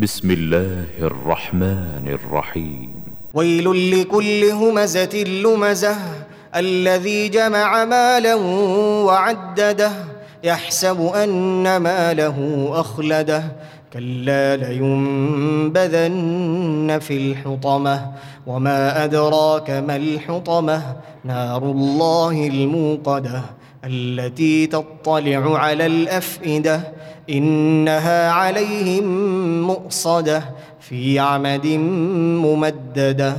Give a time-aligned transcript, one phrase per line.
[0.00, 2.90] بسم الله الرحمن الرحيم.
[3.34, 5.96] ويل لكل همزة لمزة
[6.56, 8.34] الذي جمع مالا
[9.04, 9.92] وعدده
[10.44, 13.44] يحسب أن ماله أخلده.
[13.92, 15.78] كلا لينبذن
[17.00, 18.12] في الحطمة
[18.46, 23.42] وما أدراك ما الحطمة نار الله الموقدة
[23.84, 26.99] التي تطلع على الأفئدة.
[27.30, 29.06] إنها عليهم
[29.62, 30.42] مؤصدة
[30.80, 33.36] في عمد ممددة.